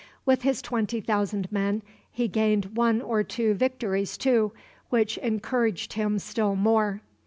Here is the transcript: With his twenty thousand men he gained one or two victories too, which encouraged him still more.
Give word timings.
With 0.25 0.41
his 0.41 0.63
twenty 0.63 0.99
thousand 0.99 1.51
men 1.51 1.83
he 2.11 2.27
gained 2.27 2.75
one 2.75 3.03
or 3.03 3.21
two 3.21 3.53
victories 3.53 4.17
too, 4.17 4.51
which 4.89 5.19
encouraged 5.19 5.93
him 5.93 6.17
still 6.17 6.55
more. 6.55 7.01